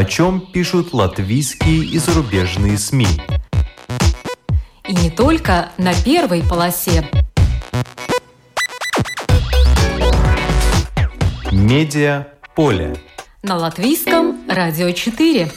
[0.00, 3.06] о чем пишут латвийские и зарубежные СМИ.
[4.88, 7.06] И не только на первой полосе.
[11.52, 12.96] Медиа поле.
[13.42, 15.50] На латвийском радио 4.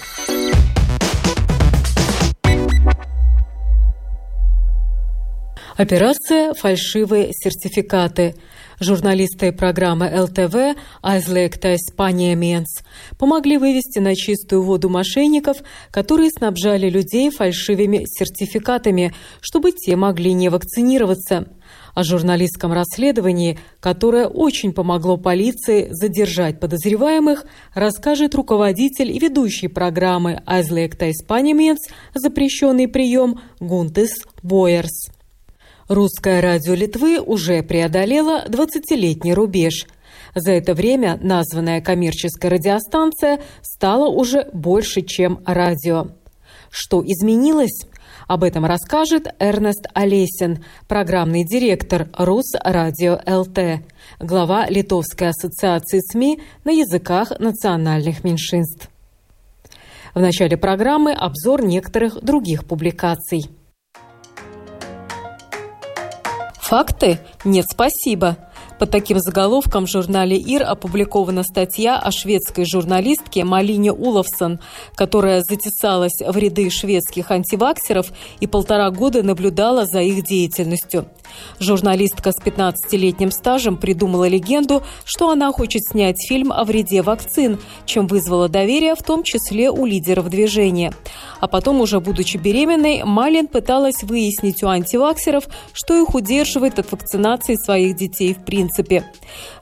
[5.78, 8.36] Операция «Фальшивые сертификаты».
[8.80, 12.84] Журналисты программы ЛТВ «Айзлекта Испания Менс»
[13.20, 15.58] помогли вывести на чистую воду мошенников,
[15.92, 21.48] которые снабжали людей фальшивыми сертификатами, чтобы те могли не вакцинироваться.
[21.94, 27.46] О журналистском расследовании, которое очень помогло полиции задержать подозреваемых,
[27.76, 35.12] расскажет руководитель и ведущий программы «Айзлекта Испания Менс» запрещенный прием Гунтес Бойерс.
[35.90, 39.86] Русское радио Литвы уже преодолело 20-летний рубеж.
[40.34, 46.08] За это время названная коммерческая радиостанция стала уже больше, чем радио.
[46.70, 47.86] Что изменилось?
[48.28, 53.86] Об этом расскажет Эрнест Олесин, программный директор Рус Радио ЛТ,
[54.22, 58.90] глава Литовской ассоциации СМИ на языках национальных меньшинств.
[60.16, 63.50] В начале программы обзор некоторых других публикаций.
[66.74, 67.20] Факты?
[67.46, 68.36] Нет, спасибо.
[68.80, 74.60] Под таким заголовком в журнале «Ир» опубликована статья о шведской журналистке Малине Уловсон,
[74.96, 81.06] которая затесалась в ряды шведских антиваксеров и полтора года наблюдала за их деятельностью.
[81.60, 88.08] Журналистка с 15-летним стажем придумала легенду, что она хочет снять фильм о вреде вакцин, чем
[88.08, 90.94] вызвала доверие, в том числе у лидеров движения.
[91.40, 97.56] А потом, уже будучи беременной, Малин пыталась выяснить у антиваксеров, что их удерживает от вакцинации
[97.56, 98.63] своих детей в принципе.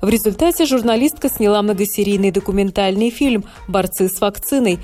[0.01, 4.79] В результате журналистка сняла многосерийный документальный фильм «Борцы с вакциной»,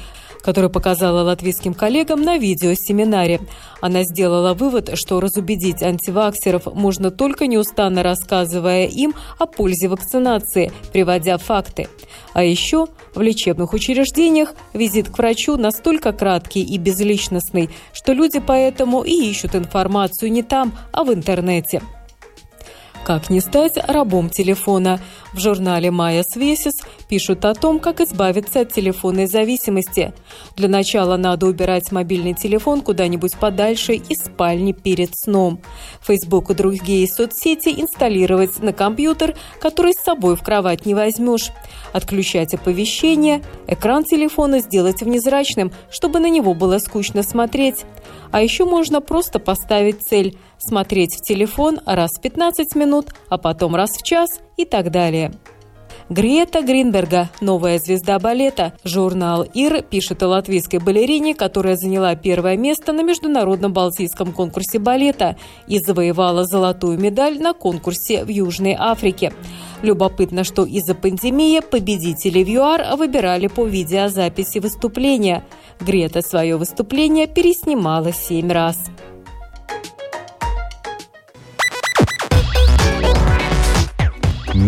[0.48, 3.42] который показала латвийским коллегам на видеосеминаре.
[3.82, 11.38] Она сделала вывод, что разубедить антиваксеров можно только неустанно рассказывая им о пользе вакцинации, приводя
[11.38, 11.90] факты.
[12.34, 19.04] А еще в лечебных учреждениях визит к врачу настолько краткий и безличностный, что люди поэтому
[19.04, 21.82] и ищут информацию не там, а в интернете.
[23.08, 25.00] Как не стать рабом телефона?
[25.38, 30.12] В журнале «Майя Свесис» пишут о том, как избавиться от телефонной зависимости.
[30.56, 35.62] Для начала надо убирать мобильный телефон куда-нибудь подальше из спальни перед сном.
[36.02, 41.52] Facebook и другие соцсети инсталлировать на компьютер, который с собой в кровать не возьмешь.
[41.94, 47.86] Отключать оповещения, экран телефона сделать внезрачным, чтобы на него было скучно смотреть.
[48.32, 53.76] А еще можно просто поставить цель– смотреть в телефон раз в 15 минут, а потом
[53.76, 55.27] раз в час и так далее.
[56.10, 58.72] Грета Гринберга, новая звезда балета.
[58.86, 65.36] Журнал «Ир» пишет о латвийской балерине, которая заняла первое место на международном балтийском конкурсе балета
[65.68, 69.34] и завоевала золотую медаль на конкурсе в Южной Африке.
[69.82, 75.44] Любопытно, что из-за пандемии победители в ЮАР выбирали по видеозаписи выступления.
[75.82, 78.78] Грета свое выступление переснимала семь раз.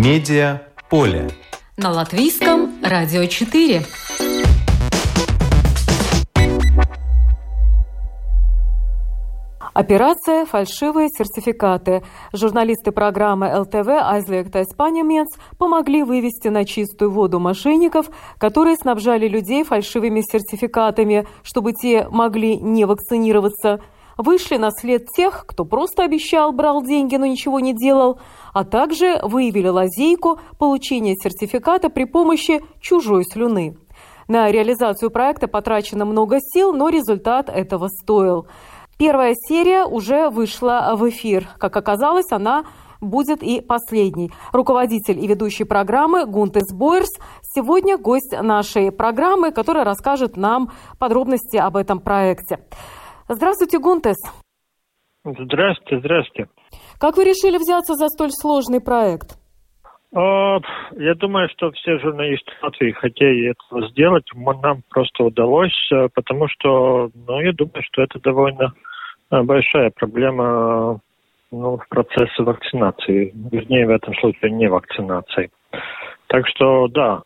[0.01, 1.27] Медиа поле.
[1.75, 3.81] На латвийском радио 4.
[9.73, 12.01] Операция «Фальшивые сертификаты».
[12.31, 19.65] Журналисты программы ЛТВ «Айзлекта Испания Менс» помогли вывести на чистую воду мошенников, которые снабжали людей
[19.65, 23.81] фальшивыми сертификатами, чтобы те могли не вакцинироваться.
[24.17, 28.19] Вышли на след тех, кто просто обещал, брал деньги, но ничего не делал,
[28.53, 33.77] а также выявили лазейку получения сертификата при помощи чужой слюны.
[34.27, 38.47] На реализацию проекта потрачено много сил, но результат этого стоил.
[38.97, 41.47] Первая серия уже вышла в эфир.
[41.57, 42.65] Как оказалось, она
[43.01, 44.31] будет и последней.
[44.51, 47.09] Руководитель и ведущий программы Гунтес Бойерс
[47.41, 52.59] сегодня гость нашей программы, который расскажет нам подробности об этом проекте.
[53.27, 54.17] Здравствуйте, Гунтес.
[55.23, 56.49] Здравствуйте, здравствуйте.
[56.99, 59.37] Как вы решили взяться за столь сложный проект?
[60.11, 64.25] Я думаю, что все журналисты Латвии хотели это сделать.
[64.35, 68.73] Нам просто удалось, э, потому что, ну, я думаю, что это довольно
[69.31, 70.99] э, большая проблема
[71.51, 73.31] ну, в процессе вакцинации.
[73.51, 75.51] Вернее, в этом случае не вакцинации.
[76.27, 77.21] Так что, да.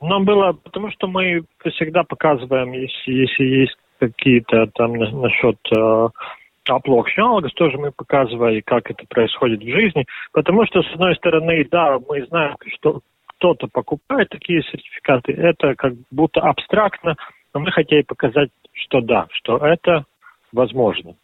[0.00, 5.58] Но было, потому что мы всегда показываем, если, если есть какие-то там насчет
[6.68, 11.66] оплошный аналогов тоже мы показывали, как это происходит в жизни, потому что, с одной стороны,
[11.70, 13.00] да, мы знаем, что
[13.36, 17.16] кто-то покупает такие сертификаты, это как будто абстрактно,
[17.54, 20.04] Но мы хотели показать, что да, что это
[20.52, 21.14] возможно.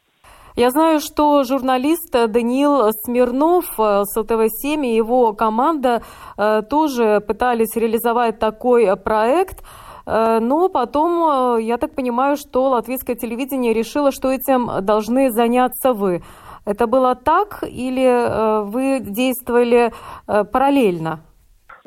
[0.57, 6.03] Я знаю, что журналист Даниил Смирнов э, с ЛТВ-7 и его команда
[6.37, 9.63] э, тоже пытались реализовать такой проект.
[10.09, 16.23] Э, но потом, я так понимаю, что латвийское телевидение решило, что этим должны заняться вы.
[16.65, 19.91] Это было так или вы действовали
[20.27, 21.21] параллельно?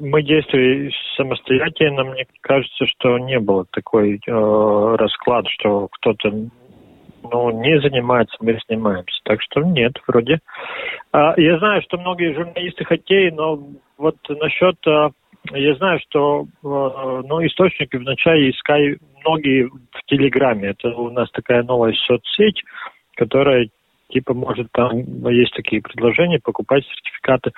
[0.02, 2.04] Мы действовали самостоятельно.
[2.04, 6.32] Мне кажется, что не было такой э, расклад, что кто-то
[7.24, 9.22] ну, не занимается, мы снимаемся.
[9.24, 10.40] Так что нет, вроде.
[11.12, 13.60] А, я знаю, что многие журналисты хотели, но
[13.98, 14.76] вот насчет...
[14.88, 15.12] А,
[15.52, 20.70] я знаю, что а, ну, источники вначале искали многие в Телеграме.
[20.70, 22.64] Это у нас такая новая соцсеть,
[23.16, 23.70] которая
[24.10, 24.94] типа может там
[25.30, 27.52] есть такие предложения покупать сертификаты.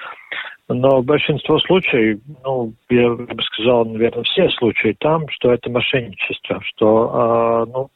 [0.69, 7.65] Но большинство случаев, ну, я бы сказал, наверное, все случаи там, что это мошенничество, что,
[7.67, 7.89] э, ну,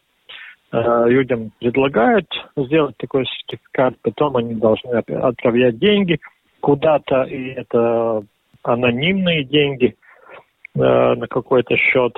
[0.72, 6.20] Э, людям предлагают сделать такой сертификат, потом они должны отправлять деньги
[6.60, 8.24] куда-то, и это
[8.64, 9.96] анонимные деньги
[10.76, 12.18] э, на какой-то счет,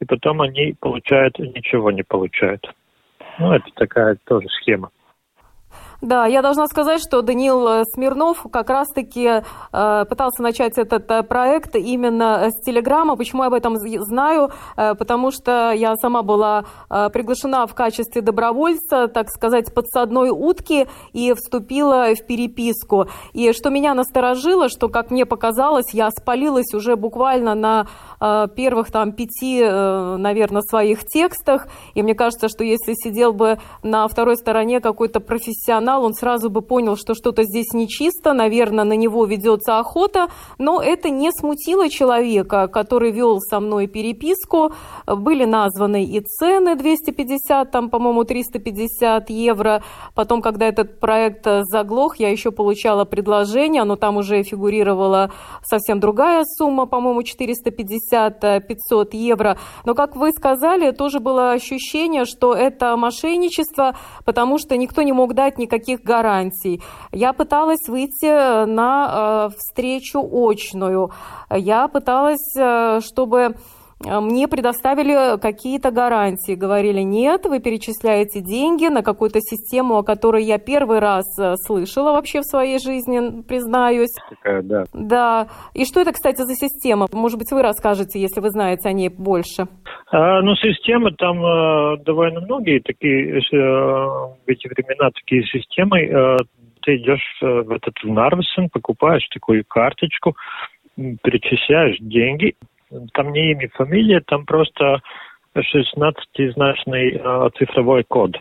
[0.00, 2.66] и потом они получают, ничего не получают.
[3.38, 4.90] Ну, это такая тоже схема.
[6.04, 9.40] Да, я должна сказать, что Даниил э, Смирнов как раз-таки
[9.72, 13.16] э, пытался начать этот э, проект именно с Телеграма.
[13.16, 14.50] Почему я об этом знаю?
[14.76, 20.88] Э, потому что я сама была э, приглашена в качестве добровольца, так сказать, подсадной утки
[21.14, 23.06] и вступила в переписку.
[23.32, 27.86] И что меня насторожило, что, как мне показалось, я спалилась уже буквально на
[28.20, 31.66] э, первых там пяти, э, наверное, своих текстах.
[31.94, 36.50] И мне кажется, что если сидел бы на второй стороне какой-то профессионал, канал, он сразу
[36.50, 40.26] бы понял, что что-то здесь нечисто, наверное, на него ведется охота,
[40.58, 44.72] но это не смутило человека, который вел со мной переписку.
[45.06, 49.82] Были названы и цены 250, там, по-моему, 350 евро.
[50.14, 55.30] Потом, когда этот проект заглох, я еще получала предложение, но там уже фигурировала
[55.62, 59.58] совсем другая сумма, по-моему, 450-500 евро.
[59.84, 63.94] Но, как вы сказали, тоже было ощущение, что это мошенничество,
[64.24, 66.80] потому что никто не мог дать никаких никаких гарантий.
[67.12, 71.10] Я пыталась выйти на э, встречу очную.
[71.50, 73.56] Я пыталась, э, чтобы
[74.04, 76.54] мне предоставили какие-то гарантии.
[76.54, 82.12] Говорили, нет, вы перечисляете деньги на какую-то систему, о которой я первый раз э, слышала
[82.12, 84.14] вообще в своей жизни, признаюсь.
[84.28, 84.84] Такая, да.
[84.92, 85.48] Да.
[85.74, 87.06] И что это, кстати, за система?
[87.12, 89.66] Может быть, вы расскажете, если вы знаете о ней больше.
[90.10, 96.00] А, ну, системы там э, довольно многие такие, э, в эти времена такие системы.
[96.00, 96.36] Э,
[96.82, 100.36] ты идешь э, в этот в Нарвесен, покупаешь такую карточку,
[100.96, 102.54] перечисляешь деньги,
[103.12, 105.00] там не имя, фамилия, там просто
[105.56, 108.36] 16-значный э, цифровой код.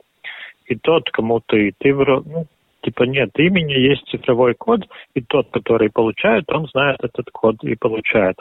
[0.66, 2.48] И тот, кому ты, ты ну,
[2.82, 4.82] типа нет имени, есть цифровой код,
[5.14, 8.38] и тот, который получает, он знает этот код и получает.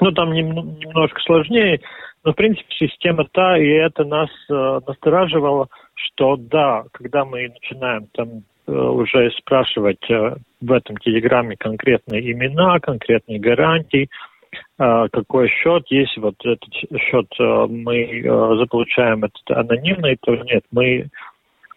[0.00, 1.80] Ну, там нем, немножко сложнее,
[2.24, 8.08] но, в принципе, система та, и это нас э, настораживало, что да, когда мы начинаем
[8.12, 14.33] там э, уже спрашивать э, в этом телеграмме конкретные имена, конкретные гарантии, а,
[14.76, 21.08] какой счет, если вот этот счет а, мы а, заполучаем этот анонимный, то нет, мы,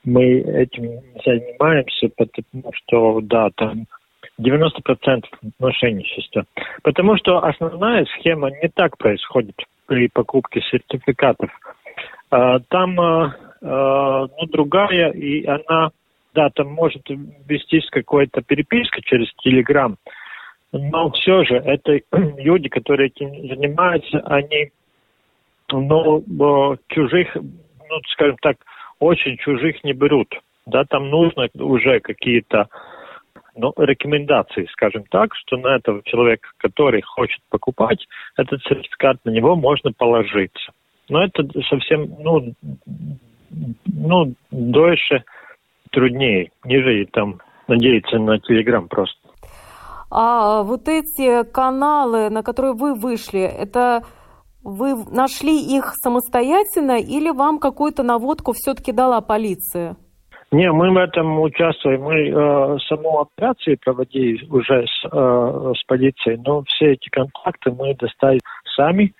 [0.04, 3.86] мы этим занимаемся, потому что, да, там
[4.40, 5.24] 90%
[5.60, 6.46] мошенничества.
[6.84, 9.56] Потому что основная схема не так происходит
[9.88, 11.50] при покупке сертификатов.
[12.30, 12.96] Там
[13.62, 15.92] ну, другая, и она,
[16.36, 17.04] да, там может
[17.48, 19.96] вестись какая-то переписка через Telegram,
[20.72, 22.00] но все же это
[22.38, 24.72] люди, которые этим занимаются, они
[25.72, 26.24] ну,
[26.90, 28.58] чужих, ну, скажем так,
[29.00, 30.34] очень чужих не берут.
[30.66, 32.68] Да, там нужно уже какие-то
[33.56, 38.06] ну, рекомендации, скажем так, что на этого человека, который хочет покупать
[38.36, 40.72] этот сертификат, на него можно положиться.
[41.10, 42.54] Но это совсем, ну,
[43.86, 45.24] ну, дольше,
[45.92, 49.17] труднее, нежели там надеяться на Телеграм просто.
[50.10, 54.04] А вот эти каналы, на которые вы вышли, это
[54.64, 59.98] вы нашли их самостоятельно или вам какую-то наводку все-таки дала полиция?
[60.52, 62.04] Не, мы в этом участвуем.
[62.04, 67.94] Мы э, саму операцию проводили уже с, э, с полицией, но все эти контакты мы
[67.96, 68.40] достали
[68.76, 69.14] сами.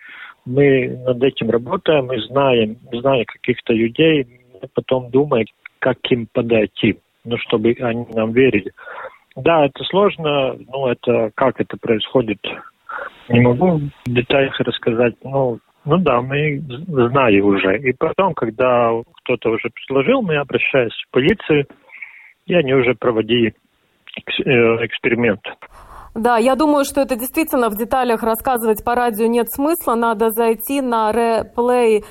[0.46, 5.48] Мы над этим работаем, мы знаем, знаем каких-то людей, мы потом думаем,
[5.80, 8.72] как им подойти, ну, чтобы они нам верили.
[9.38, 12.40] Да, это сложно, ну, это как это происходит,
[13.30, 17.78] не могу в деталях рассказать, но Ну да, мы знали уже.
[17.80, 18.92] И потом, когда
[19.22, 21.68] кто-то уже предложил, мы обращались в полицию,
[22.48, 23.54] и они уже проводили
[24.44, 24.52] э,
[24.86, 25.42] эксперимент.
[26.18, 29.94] Да, я думаю, что это действительно в деталях рассказывать по радио нет смысла.
[29.94, 32.04] Надо зайти на replay.lv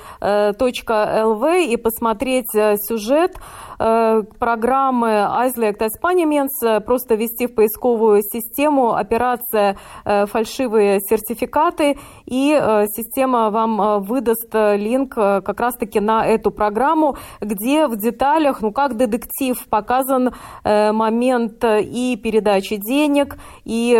[1.65, 3.31] и посмотреть э, сюжет
[3.76, 12.59] э, программы Aizliegt Espaņemens, просто ввести в поисковую систему операция э, «Фальшивые сертификаты», и
[12.91, 19.57] система вам выдаст линк как раз-таки на эту программу, где в деталях, ну как детектив,
[19.69, 23.93] показан момент и передачи денег, и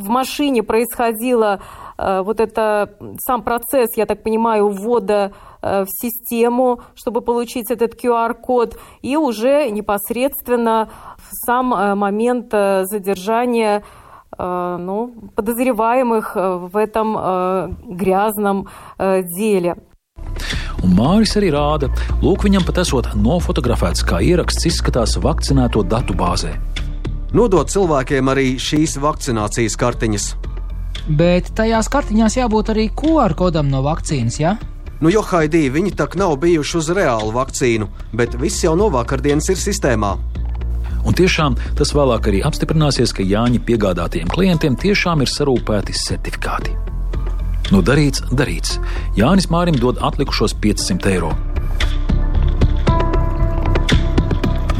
[0.00, 1.60] в машине происходило
[1.98, 7.95] э, вот это сам процесс, я так понимаю, ввода э, в систему, чтобы получить этот
[7.95, 13.83] QR-код, и уже непосредственно в сам э, момент задержания
[14.37, 18.67] ну, подозреваемых в этом грязном
[18.99, 19.77] деле.
[20.83, 21.87] Un Māris arī rāda,
[22.19, 26.51] lūk, viņam pat esot nofotografēts, kā ieraksts izskatās vakcinēto datu bāzē
[27.35, 30.29] nodot cilvēkiem arī šīs vakcinācijas kartiņas.
[31.19, 34.55] Bet tajās kartiņās jābūt arī QR kodam no vakcīnas, ja?
[35.00, 39.48] Nu, jo Haidī, viņi tak nav bijuši uz reālu vakcīnu, bet viss jau no vakardienas
[39.48, 40.10] ir sistēmā.
[41.08, 46.76] Un tiešām tas vēlāk arī apstiprināsies, ka Jāņa piegādātiem klientiem tiešām ir sarūpēti certifikāti.
[47.70, 48.76] Nu, darīts, darīts.
[49.16, 51.32] Jānis Mārim dod atlikušos 500 eiro.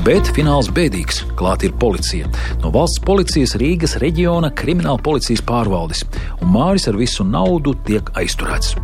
[0.04, 1.24] Bet fināls bēdīgs.
[1.40, 2.28] Klāt ir policija.
[2.60, 6.04] No valsts policijas Rīgas reģiona krimināla policijas pārvaldes,
[6.42, 8.74] un Māris ar visu naudu tiek aizturēts.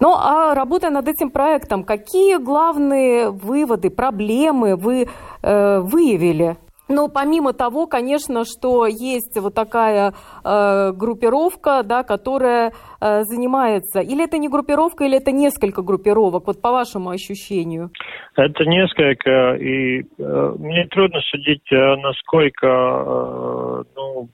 [0.00, 5.06] Ну, а работая над этим проектом, какие главные выводы, проблемы вы
[5.42, 6.56] э, выявили?
[6.88, 10.12] Но помимо того, конечно, что есть вот такая
[10.44, 16.60] э, группировка, да, которая э, занимается, или это не группировка, или это несколько группировок, вот
[16.60, 17.90] по вашему ощущению?
[18.34, 24.28] Это несколько, и э, мне трудно судить, э, насколько, э, ну,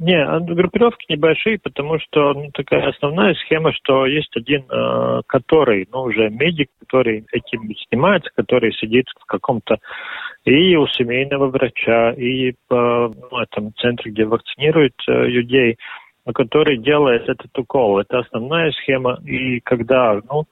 [0.00, 5.86] не, а группировки небольшие, потому что ну, такая основная схема, что есть один, э, который,
[5.92, 9.76] ну, уже медик, который этим снимается, который сидит в каком-то
[10.46, 15.76] и у семейного врача, и в ну, этом центре, где вакцинируют э, людей,
[16.34, 17.98] который делает этот укол.
[17.98, 19.18] Это основная схема.
[19.26, 20.46] И когда, ну,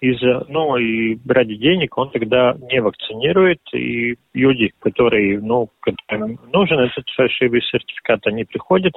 [0.00, 6.78] из ну, и ради денег он тогда не вакцинирует, и люди, которые, ну, которым нужен
[6.78, 8.94] этот фальшивый сертификат, они приходят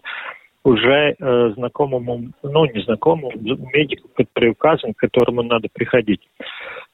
[0.64, 3.32] уже э, знакомому, ну, незнакомому
[3.74, 6.22] медику, который указан, к которому надо приходить.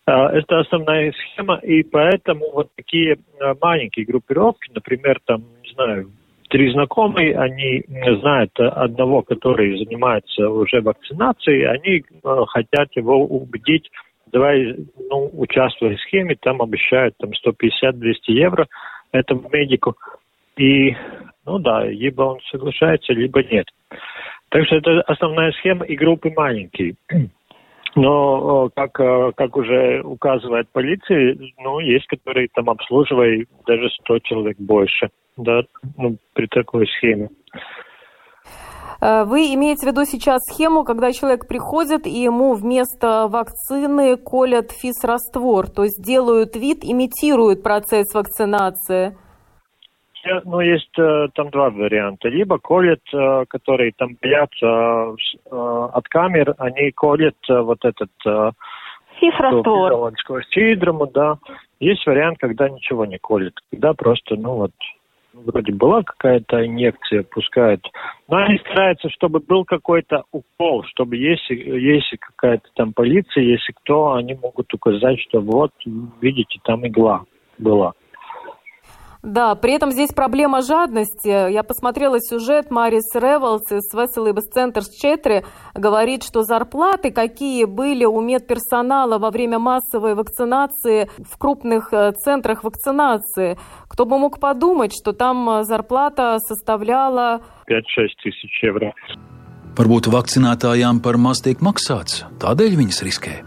[0.07, 6.11] Э, это основная схема, и поэтому вот такие э, маленькие группировки, например, там, не знаю,
[6.49, 7.83] три знакомые, они
[8.19, 13.89] знают одного, который занимается уже вакцинацией, они э, хотят его убедить,
[14.31, 14.75] давай,
[15.09, 18.67] ну, участвуй в схеме, там обещают там 150-200 евро
[19.11, 19.95] этому медику.
[20.57, 20.95] И,
[21.45, 23.67] ну да, либо он соглашается, либо нет.
[24.49, 26.95] Так что это основная схема, и группы маленькие.
[27.95, 35.09] Но, как, как уже указывает полиция, ну, есть, которые там обслуживают даже 100 человек больше,
[35.37, 35.61] да,
[35.97, 37.29] ну, при такой схеме.
[39.01, 44.71] Э, вы имеете в виду сейчас схему, когда человек приходит и ему вместо вакцины колят
[44.71, 49.17] физраствор, то есть делают вид, имитируют процесс вакцинации?
[50.43, 52.27] Ну, есть э, там два варианта.
[52.27, 58.11] Либо колят, э, которые там боятся э, от камер, они колят э, вот этот...
[58.25, 58.51] Э,
[59.19, 60.13] Физраствор.
[60.51, 61.37] Сидрому, да.
[61.79, 63.53] Есть вариант, когда ничего не колят.
[63.71, 64.71] Когда просто, ну вот,
[65.45, 67.81] вроде была какая-то инъекция, пускают.
[68.27, 74.13] Но они стараются, чтобы был какой-то укол, чтобы если, если какая-то там полиция, если кто,
[74.13, 75.71] они могут указать, что вот,
[76.21, 77.23] видите, там игла
[77.57, 77.93] была.
[79.27, 81.51] Да, при этом здесь проблема жадности.
[81.51, 85.43] Я посмотрела сюжет Марис Ревелс из Veselības Centers 4
[85.75, 92.63] говорит, что зарплаты, какие были у медперсонала во время массовой вакцинации в крупных э, центрах
[92.63, 93.57] вакцинации.
[93.89, 97.41] Кто бы мог подумать, что там э, зарплата составляла...
[97.69, 97.83] 5-6
[98.23, 98.93] тысяч евро.
[99.75, 103.46] Varbūt vakcinētājām par maz tiek maksāts, tādēļ viņas riskē.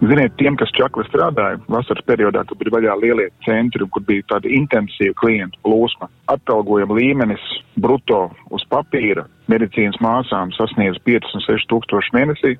[0.00, 4.48] Ziniet, tiem, kas čakli strādāja vasaras periodā, kad bija vaļā lielie centri, kur bija tāda
[4.48, 7.42] intensīva klientu plūsma, atalgojuma līmenis
[7.76, 12.54] bruto uz papīra medicīnas māsām sasniedz 5 un 6 tūkstoši mēnesī,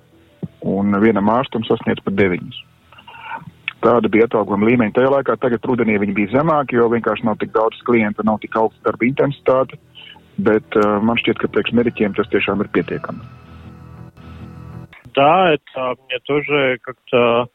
[0.68, 2.60] un vienam ārstam sasniedz pat 9.
[3.80, 5.40] Tāda bija atalgojuma līmeņa tajā laikā.
[5.40, 9.08] Tagad rudenī viņi bija zemāki, jo vienkārši nav tik daudz klientu, nav tik augsta darba
[9.08, 9.80] intensitāte.
[10.40, 13.39] bet uh, man šķiet, ka priekš mediķiem tas tiešām ir pietiekami.
[15.14, 17.48] Да, это мне тоже как-то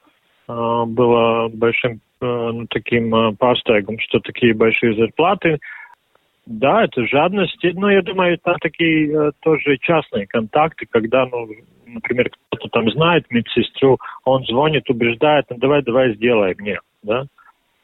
[0.48, 5.60] э, было большим э, ну, таким э, постайгом, что такие большие зарплаты.
[6.46, 7.58] Да, это жадность.
[7.64, 11.48] Но я думаю, это такие э, тоже частные контакты, когда, ну,
[11.86, 17.26] например, кто-то там знает медсестру, он звонит, убеждает, ну давай, давай, сделай мне, да.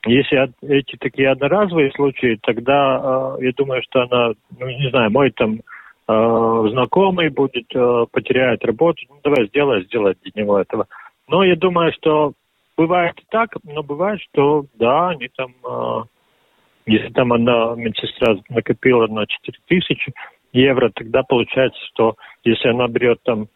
[0.05, 5.29] Если эти такие одноразовые случаи, тогда э, я думаю, что она, ну не знаю, мой
[5.31, 5.59] там
[6.08, 10.88] знакомый будет, э, потеряет работу, ну давай сделай, сделай для него этого.
[11.27, 12.34] Но я думаю, что
[12.77, 16.03] бывает так, но бывает, что да, они там, э,
[16.88, 20.13] если там одна медсестра накопила на 4000
[20.53, 23.48] евро, тогда получается, что если она берет там,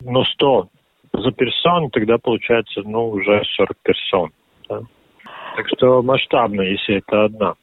[0.00, 0.68] ну, 100
[1.14, 4.30] за персон, тогда получается, ну, уже 40 персон.
[4.68, 4.80] Да?
[5.56, 7.54] Так что масштабно, если это одна.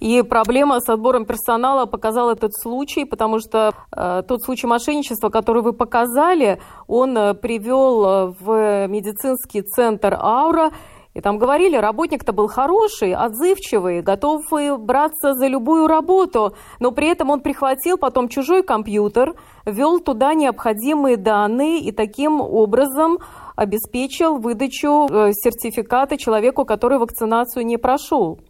[0.00, 5.62] И проблема с отбором персонала показал этот случай, потому что э, тот случай мошенничества, который
[5.62, 10.70] вы показали, он э, привел э, в медицинский центр «Аура»,
[11.14, 17.30] и там говорили, работник-то был хороший, отзывчивый, готовый браться за любую работу, но при этом
[17.30, 19.34] он прихватил потом чужой компьютер,
[19.64, 23.18] ввел туда необходимые данные и таким образом
[23.54, 28.40] обеспечил выдачу э, сертификата человеку, который вакцинацию не прошел.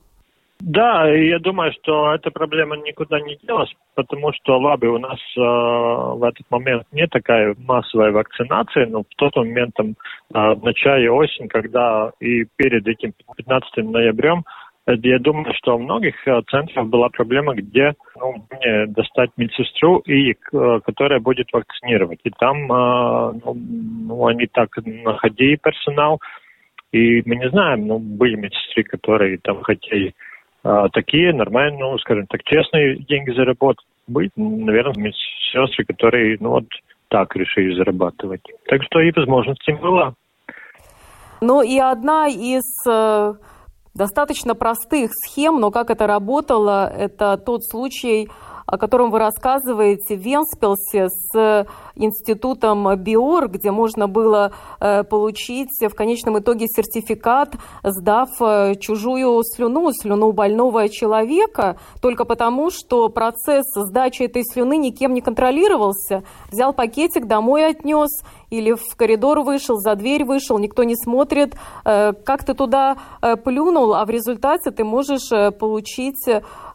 [0.67, 5.41] Да, я думаю, что эта проблема никуда не делась, потому что лабы у нас э,
[5.41, 11.11] в этот момент не такая массовая вакцинация, но в тот момент, там, э, в начале
[11.11, 14.45] осени, когда и перед этим 15 ноябрем,
[14.87, 16.15] я думаю, что у многих
[16.51, 22.21] центрах была проблема, где ну, мне достать медсестру, и, которая будет вакцинировать.
[22.25, 26.21] И там ну, ну, они так находили персонал,
[26.93, 30.15] и мы не знаем, ну, были медсестры, которые там хотели
[30.93, 33.85] такие нормальные, ну, скажем так, честные деньги заработать.
[34.07, 36.65] Быть, наверное, медсестры, которые, ну, вот
[37.09, 38.43] так решили зарабатывать.
[38.67, 40.15] Так что и возможности была.
[41.41, 43.35] Ну и одна из э,
[43.95, 48.29] достаточно простых схем, но как это работало, это тот случай,
[48.67, 55.95] о котором вы рассказываете в Венспилсе с институтом БИОР, где можно было э, получить в
[55.95, 64.23] конечном итоге сертификат, сдав э, чужую слюну, слюну больного человека, только потому, что процесс сдачи
[64.23, 66.25] этой слюны никем не контролировался.
[66.51, 68.11] Взял пакетик, домой отнес
[68.51, 72.97] или в коридор вышел, за дверь вышел, никто не смотрит, э, как ты туда
[73.45, 76.27] плюнул, а в результате ты можешь получить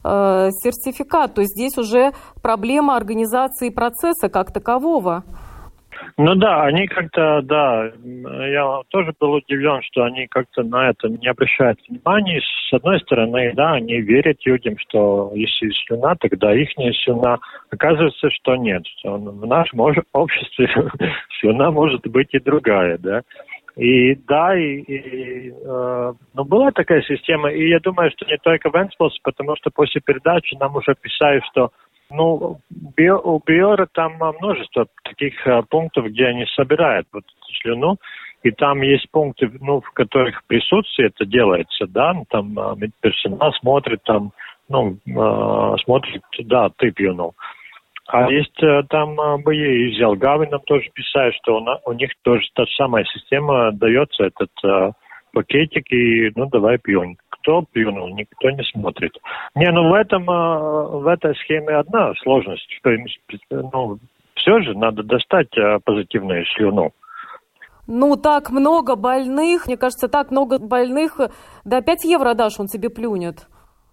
[0.04, 1.36] сертификат.
[1.36, 5.24] То здесь уже проблема организации процесса как такового.
[6.18, 11.28] Ну да, они как-то, да, я тоже был удивлен, что они как-то на это не
[11.28, 12.42] обращают внимания.
[12.70, 16.70] С одной стороны, да, они верят людям, что если слюна, тогда их
[17.04, 17.40] слюна.
[17.72, 19.80] Оказывается, что нет, что в нашем
[20.14, 20.70] обществе
[21.40, 23.22] слюна может быть и другая, да.
[23.80, 28.70] И да, и, и э, ну, была такая система, и я думаю, что не только
[28.70, 31.72] в Энсплс, потому что после передачи нам уже писали, что
[32.12, 37.24] ну, био, у Биора там множество таких а, пунктов, где они собирают вот
[37.62, 37.96] слюну,
[38.44, 43.54] и там есть пункты, ну, в которых присутствие это делается, да, ну, там а, персонал
[43.62, 44.34] смотрит, там,
[44.68, 47.34] ну, а, смотрит, да, ты плюнул.
[48.12, 52.10] А есть а, там а, были, и Зелгавы нам тоже писали, что у, у них
[52.24, 54.92] тоже та же самая система дается, этот а,
[55.32, 59.18] пакетик, и, ну, давай пьем кто плюнул, никто не смотрит.
[59.56, 62.92] Не, ну в этом, а, в этой схеме одна сложность, что
[63.50, 63.98] ну,
[64.36, 66.92] все же надо достать а, позитивную слюну.
[67.88, 71.20] Ну, так много больных, мне кажется, так много больных,
[71.66, 73.48] да 5 евро дашь, он тебе плюнет.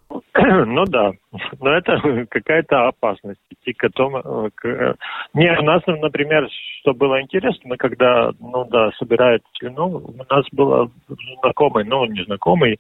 [0.66, 1.12] Ну да,
[1.61, 4.51] но это какая-то опасность идти к этому.
[4.55, 4.97] К...
[5.35, 6.49] Не, у нас, например,
[6.81, 10.90] что было интересно, мы когда, ну да, собирают слюну, у нас был
[11.40, 12.79] знакомый, ну, не знакомый,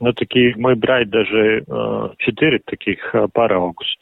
[0.00, 3.98] ну, такие, мы брали даже э, четыре таких э, пары август.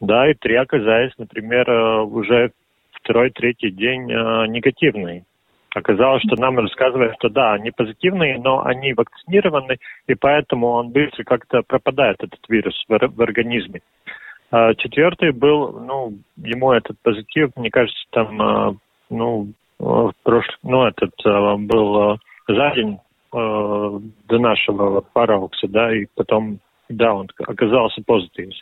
[0.00, 2.52] Да, и три оказались, например, э, уже
[2.92, 5.24] второй, третий день э, негативные.
[5.76, 11.22] Оказалось, что нам рассказывают, что да, они позитивные, но они вакцинированы, и поэтому он быстро
[11.24, 13.82] как-то пропадает, этот вирус в, в организме.
[14.50, 18.74] А четвертый был, ну, ему этот позитив, мне кажется, там, э,
[19.10, 22.98] ну, в прошлом, ну, этот э, был за день
[23.32, 28.54] до нашего параукса, да, и потом, да, он оказался позитивным.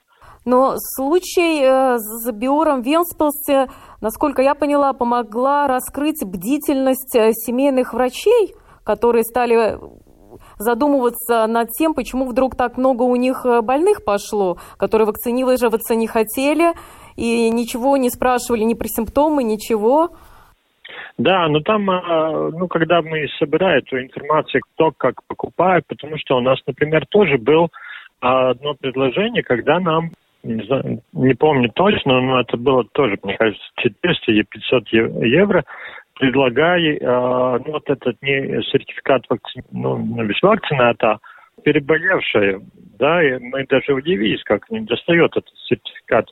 [0.45, 3.69] Но случай э, с Биором Венспилсе,
[4.03, 8.55] насколько я поняла, помогла раскрыть бдительность э, семейных врачей,
[8.85, 9.79] которые стали
[10.59, 16.07] задумываться над тем, почему вдруг так много у них э, больных пошло, которые вакцинироваться не
[16.07, 16.75] хотели
[17.17, 20.11] и ничего не спрашивали ни про симптомы, ничего.
[21.17, 26.41] Да, но там, ну, когда мы собираем эту информацию, кто как покупает, потому что у
[26.41, 27.69] нас, например, тоже был
[28.21, 30.11] одно предложение, когда нам
[30.45, 35.65] не, знаю, не помню точно, но это было тоже, мне кажется, 400 или 500 евро,
[36.15, 39.63] предлагая, э, ну, вот этот не сертификат вакци...
[39.73, 41.19] ну, без вакцинata,
[41.65, 42.61] переболевшие,
[42.99, 46.29] да, и мы даже удивились, как не достает этот сертификат,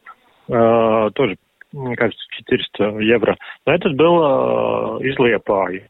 [0.49, 1.37] э, тоже,
[1.73, 3.37] мне кажется, 400 евро.
[3.67, 5.89] Но этот был э, из Лепаи.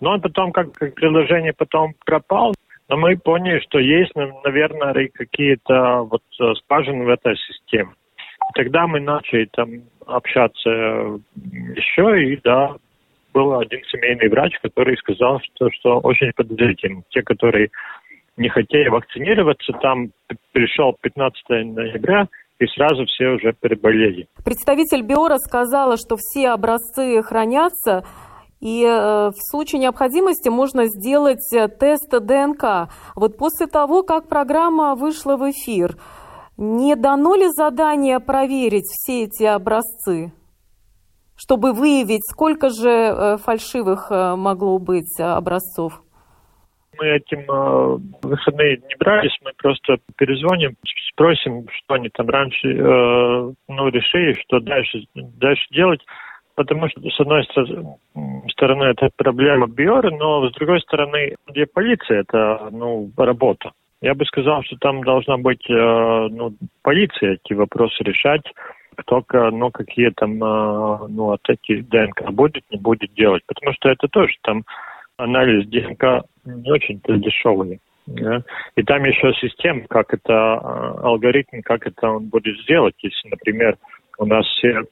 [0.00, 2.54] Но он потом, как, как предложение потом пропал,
[2.88, 7.90] но мы поняли, что есть, наверное, какие-то вот э, скважины в этой системе.
[8.54, 9.68] Тогда мы начали там
[10.06, 10.70] общаться
[11.36, 12.76] еще, и да,
[13.34, 17.02] был один семейный врач, который сказал, что, что очень подозрительно.
[17.10, 17.68] Те, которые
[18.38, 20.10] не хотели вакцинироваться, там
[20.52, 24.26] пришел 15 ноября, и сразу все уже переболели.
[24.44, 28.04] Представитель Биора сказала, что все образцы хранятся
[28.60, 32.90] и э, в случае необходимости можно сделать э, тест ДНК.
[33.14, 35.96] Вот после того, как программа вышла в эфир,
[36.56, 40.32] не дано ли задание проверить все эти образцы,
[41.36, 46.02] чтобы выявить, сколько же э, фальшивых могло быть образцов?
[46.98, 50.74] Мы этим э, выходные не брались, мы просто перезвоним,
[51.12, 56.00] спросим, что они там раньше э, ну, решили, что дальше, дальше делать
[56.58, 57.44] потому что, с одной
[58.50, 63.70] стороны, это проблема Биоры, но с другой стороны, где полиция, это ну, работа.
[64.00, 68.42] Я бы сказал, что там должна быть э, ну, полиция эти вопросы решать,
[69.06, 73.42] только ну, какие там э, ну, вот эти ДНК будет, не будет делать.
[73.46, 74.64] Потому что это тоже там
[75.16, 77.78] анализ ДНК не очень-то дешевый.
[78.06, 78.42] Да?
[78.74, 83.76] И там еще система, как это, э, алгоритм, как это он будет сделать, если, например,
[84.18, 84.82] у нас все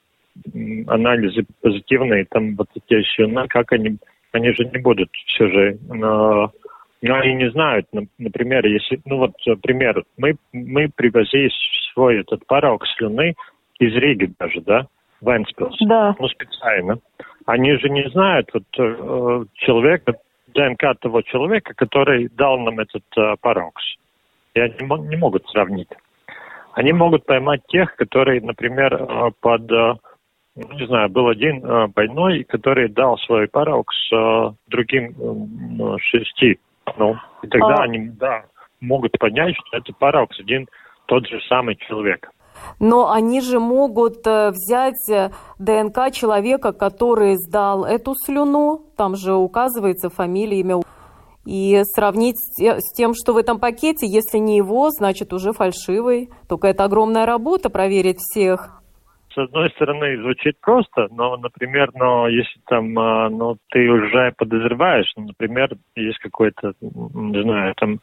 [0.86, 3.98] анализы позитивные, там вот эти щелны, как они,
[4.32, 6.52] они же не будут все же, но,
[7.02, 7.86] но они не знают,
[8.18, 11.50] например, если, ну вот пример, мы, мы привозили
[11.92, 13.34] свой этот парок слюны
[13.78, 14.86] из Риги даже, да,
[15.20, 16.14] в Энспилс, да.
[16.18, 16.98] ну специально.
[17.46, 20.14] Они же не знают вот э, человека,
[20.48, 23.82] ДНК того человека, который дал нам этот э, парокс.
[24.54, 24.74] И они
[25.08, 25.88] не могут сравнить.
[26.72, 29.98] Они могут поймать тех, которые, например, э, под э, ну,
[30.56, 36.58] не знаю, был один э, больной, который дал свой парок с э, другим э, шести.
[36.96, 37.82] Ну, и тогда а...
[37.82, 38.44] они, да,
[38.80, 40.66] могут понять, что это парок один
[41.06, 42.30] тот же самый человек.
[42.80, 50.60] Но они же могут взять ДНК человека, который сдал эту слюну, там же указывается фамилия,
[50.60, 50.80] имя,
[51.44, 56.30] и сравнить с тем, что в этом пакете, если не его, значит уже фальшивый.
[56.48, 58.75] Только это огромная работа проверить всех
[59.36, 65.26] с одной стороны, звучит просто, но, например, но если там, ну, ты уже подозреваешь, ну,
[65.26, 68.00] например, есть какой-то, не знаю, там,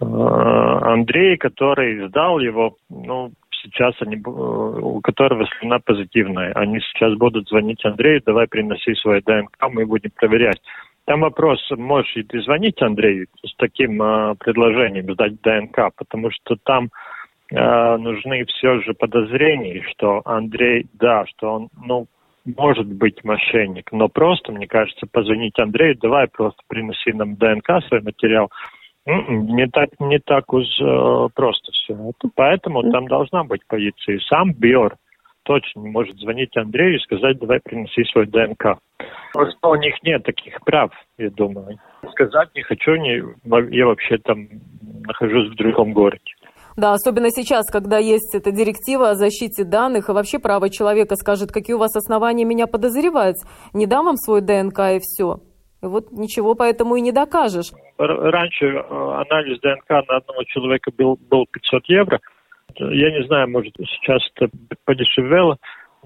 [0.00, 3.30] а, Андрей, который сдал его, ну,
[3.62, 9.56] сейчас они, у которого слюна позитивная, они сейчас будут звонить Андрею, давай приноси свой ДНК,
[9.70, 10.60] мы будем проверять.
[11.06, 16.56] Там вопрос, можешь ли ты звонить Андрею с таким э, предложением сдать ДНК, потому что
[16.64, 16.88] там
[17.54, 22.06] э, нужны все же подозрения, что Андрей, да, что он, ну,
[22.44, 28.02] может быть мошенник, но просто, мне кажется, позвонить Андрею, давай просто приноси нам ДНК, свой
[28.02, 28.50] материал.
[29.06, 31.96] М-м, не так, не так уж э, просто все.
[32.34, 34.18] Поэтому там должна быть полиция.
[34.20, 34.96] Сам Биор
[35.44, 38.78] точно не может звонить Андрею и сказать, давай приноси свой ДНК.
[39.32, 41.78] Просто у них нет таких прав, я думаю.
[42.12, 43.22] Сказать не хочу, не,
[43.76, 44.48] я вообще там
[45.06, 46.33] нахожусь в другом городе.
[46.76, 51.52] Да, особенно сейчас, когда есть эта директива о защите данных, и вообще право человека скажет,
[51.52, 53.36] какие у вас основания меня подозревать.
[53.72, 55.36] Не дам вам свой ДНК и все.
[55.82, 57.70] И вот ничего поэтому и не докажешь.
[57.98, 62.20] Раньше э, анализ ДНК на одного человека был, был 500 евро.
[62.76, 64.50] Я не знаю, может сейчас это
[64.84, 65.58] подешевело,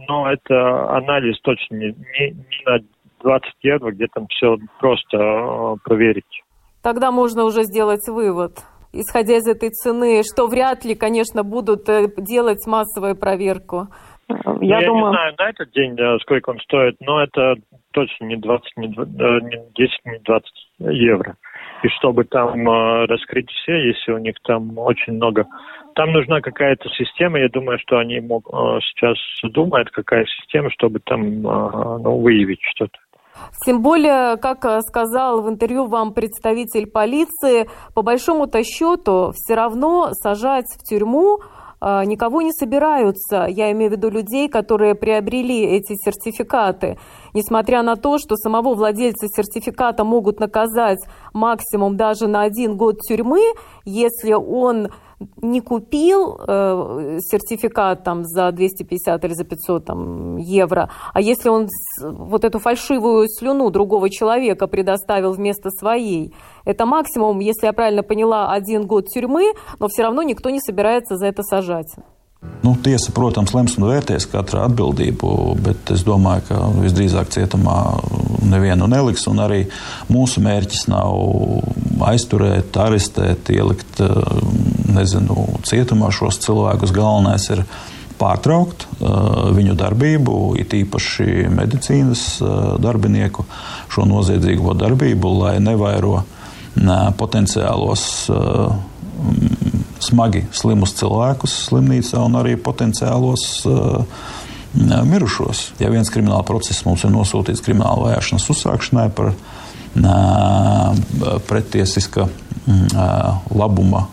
[0.06, 2.78] но это анализ точно не, не, не на
[3.22, 6.42] 20 евро, где там все просто э, проверить.
[6.82, 8.58] Тогда можно уже сделать вывод
[9.00, 13.88] исходя из этой цены, что вряд ли, конечно, будут э, делать массовую проверку.
[14.28, 15.06] Я, ну, я думаю...
[15.06, 17.54] не знаю на этот день, сколько он стоит, но это
[17.92, 18.98] точно не 20, не 10,
[20.04, 20.46] не 20
[20.80, 21.36] евро.
[21.82, 25.46] И чтобы там э, раскрыть все, если у них там очень много,
[25.94, 27.38] там нужна какая-то система.
[27.38, 29.16] Я думаю, что они мог, э, сейчас
[29.52, 32.98] думают, какая система, чтобы там ну, выявить что-то.
[33.64, 40.10] Тем более, как э, сказал в интервью вам представитель полиции, по большому-то счету все равно
[40.12, 41.40] сажать в тюрьму
[41.80, 43.46] э, никого не собираются.
[43.48, 46.98] Я имею в виду людей, которые приобрели эти сертификаты.
[47.34, 51.00] Несмотря на то, что самого владельца сертификата могут наказать
[51.32, 53.42] максимум даже на один год тюрьмы,
[53.84, 54.90] если он
[55.42, 61.68] не купил э, сертификат там за 250 или за 500 там, евро, а если он
[62.00, 68.52] вот эту фальшивую слюну другого человека предоставил вместо своей, это максимум, если я правильно поняла,
[68.52, 71.94] один год тюрьмы, но все равно никто не собирается за это сажать.
[72.62, 77.78] Nu, tiesa, protams, lems un vērtēs katru atbildību, bet es domāju, ka visdrīzāk cietumā
[78.46, 79.26] nevienu neliks.
[79.26, 79.64] Arī
[80.06, 81.18] mūsu mērķis nav
[82.06, 84.02] aizturēt, arestēt, ielikt
[84.98, 86.94] nezinu, cietumā šos cilvēkus.
[86.96, 87.64] Galvenais ir
[88.18, 93.46] pārtraukt uh, viņu darbību, it īpaši medicīnas uh, darbinieku
[93.92, 96.26] šo noziedzīgo darbību, lai nevairo uh,
[97.18, 98.04] potenciālos
[100.02, 104.04] smagi slimus cilvēkus slimnīcā un arī potenciālos uh,
[105.08, 105.72] mirušos.
[105.82, 109.38] Ja viens krimināla process mums ir nosūtīts krimināla vajāšanas uzsākšanai par uh,
[111.48, 112.47] pretiesiska uh,
[113.54, 114.04] labuma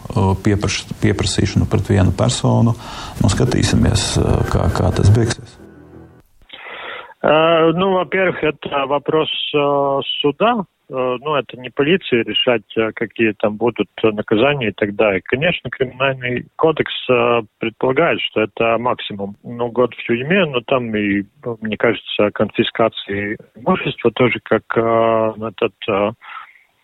[0.45, 2.75] piepras, pieprasīšanu pret vienu personu,
[3.21, 4.15] nu, skatīsimies,
[4.51, 5.59] kā, kā tas beigsies.
[7.25, 9.31] Ну, во-первых, это вопрос
[10.21, 15.21] суда, Э, ну, это не полиции решать, э, какие там будут наказания и так далее.
[15.23, 21.23] Конечно, криминальный кодекс э, предполагает, что это максимум ну, год в тюрьме, но там и,
[21.61, 25.73] мне кажется, конфискации имущества тоже как этот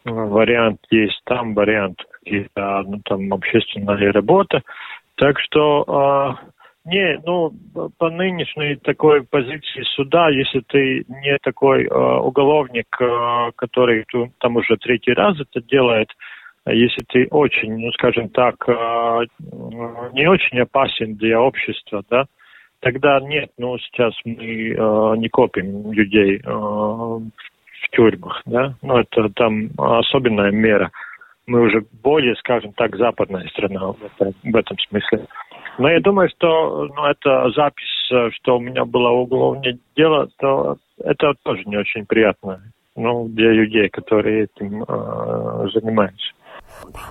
[0.06, 4.62] вариант есть, там вариант какие-то ну, там общественная работа.
[5.16, 6.38] Так что
[6.86, 7.54] не, ну,
[7.98, 14.56] по нынешней такой позиции суда, если ты не такой э, уголовник, э, который tu, там
[14.56, 16.10] уже третий раз это делает,
[16.66, 19.26] если ты очень, ну, скажем так, э,
[20.14, 22.26] не очень опасен для общества, да,
[22.80, 27.22] тогда нет, ну, сейчас мы э, не копим людей э, в
[27.89, 30.91] тюрьмах, да, ну, это там особенная мера.
[31.48, 35.26] Мы уже более, скажем так, западная страна в этом, в этом смысле.
[35.78, 40.78] Но я думаю, что ну, это запись, э, что у меня было уголовное дело, то
[41.04, 42.62] это тоже не очень приятно
[42.96, 46.34] ну, для людей, которые этим э, занимаются.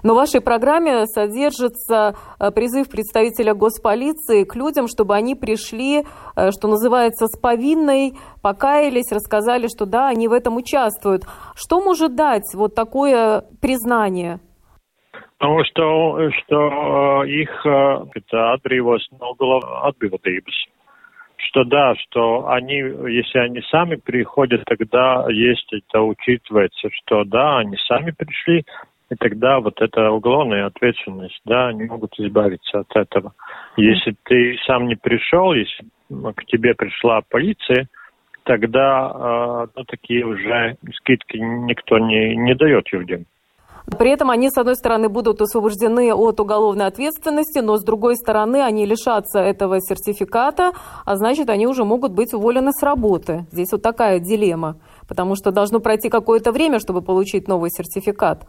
[0.03, 6.05] Но в вашей программе содержится э, призыв представителя госполиции к людям, чтобы они пришли,
[6.37, 11.25] э, что называется, с повинной, покаялись, рассказали, что да, они в этом участвуют.
[11.55, 14.41] Что может дать вот такое признание?
[15.43, 20.55] Nu, что, что их это atbrīvos no atbildības.
[21.49, 27.79] Что да, что они, если они сами приходят, тогда есть это учитывается, что да, они
[27.89, 28.67] сами пришли,
[29.11, 33.35] и тогда вот эта уголовная ответственность, да, они могут избавиться от этого.
[33.77, 37.89] Если ты сам не пришел, если к тебе пришла полиция,
[38.45, 43.27] тогда ну, такие уже скидки никто не, не дает людям.
[43.99, 48.63] При этом они, с одной стороны, будут освобождены от уголовной ответственности, но с другой стороны,
[48.63, 50.73] они лишатся этого сертификата,
[51.05, 53.47] а значит, они уже могут быть уволены с работы.
[53.51, 54.77] Здесь вот такая дилемма,
[55.09, 58.47] потому что должно пройти какое-то время, чтобы получить новый сертификат.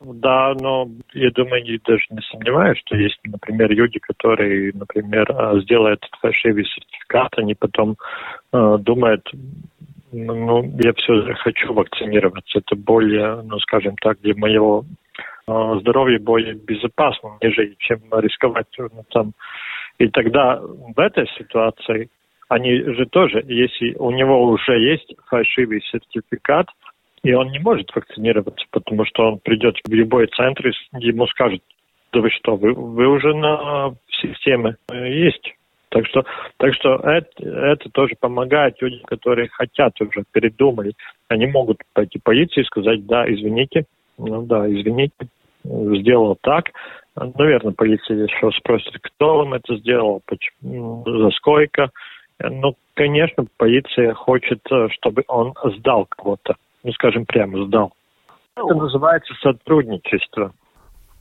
[0.00, 5.26] Да, но я думаю, я даже не сомневаюсь, что есть, например, люди, которые, например,
[5.62, 7.96] сделают фальшивый сертификат, они потом
[8.52, 9.28] э, думают,
[10.12, 12.58] ну, я все хочу вакцинироваться.
[12.58, 14.84] Это более, ну, скажем так, для моего
[15.48, 19.32] э, здоровья более безопасно, нежели чем рисковать ну, там.
[19.98, 22.08] И тогда в этой ситуации
[22.48, 26.68] они же тоже, если у него уже есть фальшивый сертификат,
[27.28, 31.62] и он не может вакцинироваться, потому что он придет в любой центр и ему скажут,
[32.10, 35.54] да вы что, вы, вы уже на системе есть
[35.90, 36.22] так что,
[36.58, 40.92] так что это, это тоже помогает людям, которые хотят уже, передумали.
[41.28, 43.86] Они могут пойти в полицию и сказать, да, извините,
[44.18, 45.14] ну да, извините,
[45.64, 46.66] сделал так.
[47.16, 51.90] Наверное, полиция еще спросит, кто вам это сделал, почему, за сколько.
[52.38, 54.60] Ну, конечно, полиция хочет,
[54.90, 56.56] чтобы он сдал кого-то.
[56.88, 57.92] Ну, скажем прямо, сдал.
[58.56, 60.54] Это называется сотрудничество.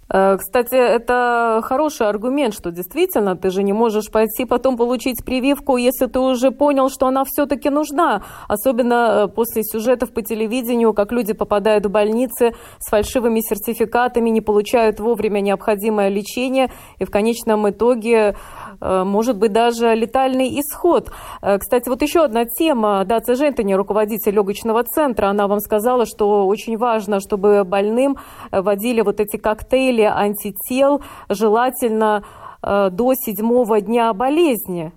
[0.09, 5.75] Э, кстати, это хороший аргумент, что действительно ты же не можешь пойти потом получить прививку,
[5.75, 8.23] если ты уже понял, что она все-таки нужна.
[8.47, 14.39] Особенно э, после сюжетов по телевидению, как люди попадают в больницы с фальшивыми сертификатами, не
[14.39, 18.37] получают вовремя необходимое лечение и в конечном итоге
[18.81, 21.11] может быть даже летальный исход.
[21.41, 23.03] Э, кстати, вот еще одна тема.
[23.05, 28.17] Даци Жентони, руководитель легочного центра, она вам сказала, что очень важно, чтобы больным
[28.51, 32.23] вводили вот эти коктейли антител, желательно
[32.61, 34.91] до седьмого дня болезни.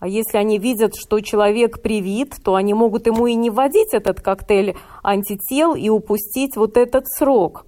[0.00, 4.22] А если они видят, что человек привит, то они могут ему и не вводить этот
[4.22, 7.66] коктейль антител и упустить вот этот срок.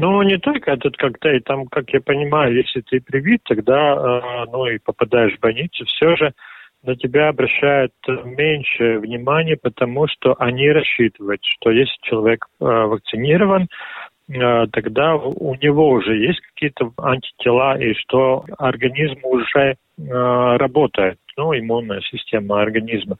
[0.00, 4.64] Ну, не только этот коктейль, там, как я понимаю, если ты привит, тогда, э, ну,
[4.66, 6.32] и попадаешь в больницу, все же
[6.84, 13.66] на тебя обращают меньше внимания, потому что они рассчитывают, что если человек э, вакцинирован,
[14.28, 22.60] тогда у него уже есть какие-то антитела, и что организм уже работает, ну, иммунная система
[22.60, 23.16] организма.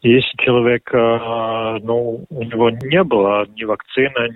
[0.00, 4.34] Если человек, ну, у него не было ни вакцины,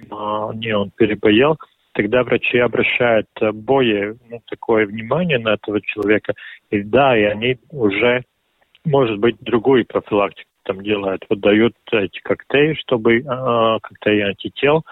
[0.56, 1.56] ни он переболел,
[1.92, 6.34] тогда врачи обращают э, более ну, такое внимание на этого человека.
[6.70, 8.22] И да, и они уже,
[8.84, 11.24] может быть, другую профилактику там делают.
[11.28, 14.84] Вот дают эти коктейли, чтобы, э, коктейли антител,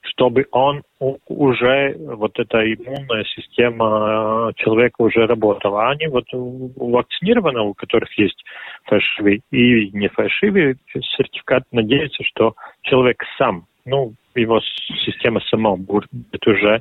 [0.00, 5.84] чтобы он уже, вот эта иммунная система э, человека уже работала.
[5.84, 8.42] А они вот у вакцинированных, у которых есть
[8.84, 14.60] фальшивый и не фальшивый сертификат, надеются, что человек сам, ну, его
[15.04, 16.08] система сама будет
[16.46, 16.80] уже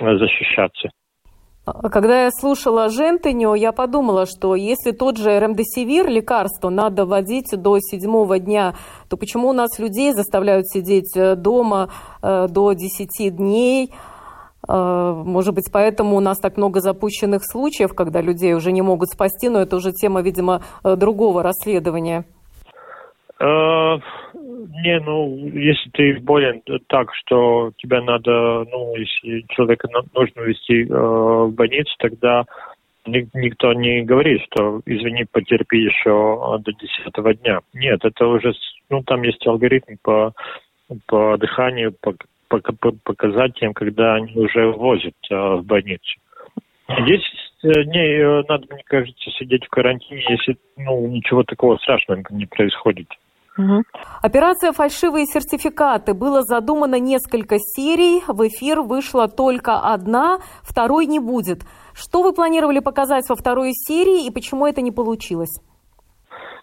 [0.00, 0.90] э, защищаться.
[1.66, 7.50] А когда я слушала Жентеню, я подумала, что если тот же ремдесивир, лекарство, надо вводить
[7.56, 8.74] до седьмого дня,
[9.08, 11.88] то почему у нас людей заставляют сидеть э, дома
[12.22, 13.92] э, до десяти дней?
[14.66, 19.50] Может быть, поэтому у нас так много запущенных случаев, когда людей уже не могут спасти,
[19.50, 22.24] но это уже тема, видимо, другого расследования.
[24.54, 30.84] Э, не, ну, если ты болен так, что тебя надо, ну, если человека нужно вести
[30.84, 32.44] э, в больницу, тогда
[33.06, 37.60] никто не говорит, что извини, потерпи еще до десятого дня.
[37.74, 38.54] Нет, это уже,
[38.88, 40.32] ну, там есть алгоритм по,
[41.06, 42.14] по дыханию, по,
[42.48, 46.18] по, по показателям, когда они уже возят э, в больницу.
[46.88, 47.24] Здесь
[47.62, 53.08] не э, надо, мне кажется, сидеть в карантине, если ну, ничего такого страшного не происходит.
[53.56, 53.82] Угу.
[54.22, 61.62] Операция «Фальшивые сертификаты» было задумано несколько серий, в эфир вышла только одна, второй не будет.
[61.94, 65.60] Что вы планировали показать во второй серии и почему это не получилось?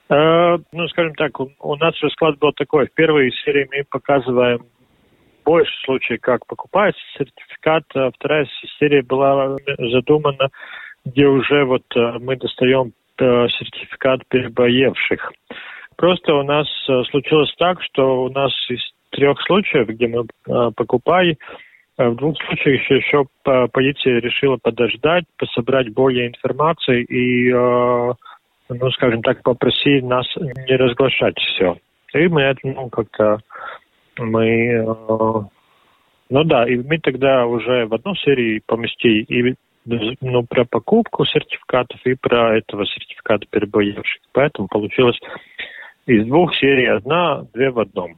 [0.10, 2.88] Э, ну, скажем так, у, у нас расклад был такой.
[2.88, 4.66] В первой серии мы показываем
[5.46, 7.84] больше случаев, как покупается сертификат.
[7.96, 8.46] А вторая
[8.78, 10.50] серия была задумана,
[11.06, 15.32] где уже вот э, мы достаем э, сертификат перебоевших.
[16.02, 20.72] Просто у нас э, случилось так, что у нас из трех случаев, где мы э,
[20.76, 21.38] покупали,
[22.00, 29.22] э, в двух случаях еще, еще полиция решила подождать, пособрать более информации и, ну, скажем
[29.22, 31.78] так, попросить нас не разглашать все.
[32.16, 33.38] И мы это, ну, как-то,
[34.18, 34.84] мы,
[36.32, 42.00] ну да, и мы тогда уже в одну серию поместили и ну, про покупку сертификатов
[42.06, 44.22] и про этого сертификата перебоевших.
[44.32, 45.20] Поэтому получилось
[46.06, 48.18] из двух серий одна, две в одном.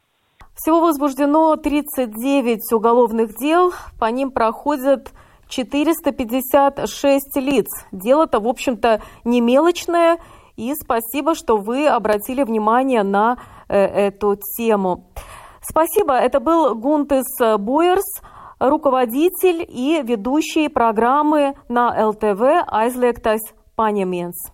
[0.55, 5.11] Всего возбуждено 39 уголовных дел, по ним проходят
[5.49, 7.67] 456 лиц.
[7.91, 10.19] Дело-то, в общем-то, не мелочное,
[10.55, 15.11] и спасибо, что вы обратили внимание на э, эту тему.
[15.61, 17.25] Спасибо, это был Гунтес
[17.57, 18.21] Бойерс,
[18.59, 23.41] руководитель и ведущий программы на ЛТВ «Aizliegtais
[23.75, 24.52] paņēmiens».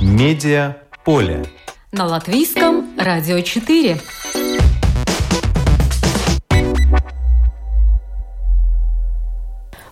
[0.00, 1.44] Медиа поле.
[1.90, 3.98] На латвийском радио 4.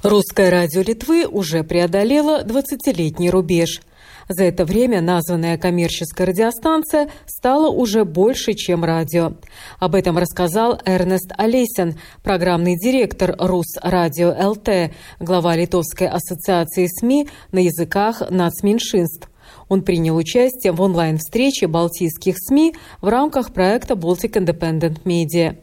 [0.04, 3.80] Русское радио Литвы уже преодолело 20-летний рубеж.
[4.28, 9.32] За это время названная коммерческая радиостанция стала уже больше, чем радио.
[9.80, 17.58] Об этом рассказал Эрнест Олесин, программный директор Рус Радио ЛТ, глава Литовской ассоциации СМИ на
[17.58, 19.28] языках нацменьшинств.
[19.68, 25.58] Он принял участие в онлайн-встрече балтийских СМИ в рамках проекта Baltic Independent Media.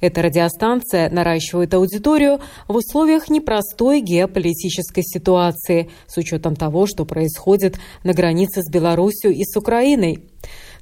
[0.00, 8.12] Эта радиостанция наращивает аудиторию в условиях непростой геополитической ситуации с учетом того, что происходит на
[8.12, 10.24] границе с Беларусью и с Украиной.